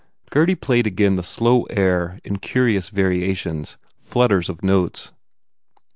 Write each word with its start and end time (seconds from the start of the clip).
Gurdy 0.31 0.55
played 0.59 0.87
again 0.87 1.15
the 1.15 1.21
slow 1.21 1.65
air 1.65 2.19
in 2.23 2.39
curious 2.39 2.89
variations, 2.89 3.77
flutters 3.99 4.49
of 4.49 4.63
notes. 4.63 5.11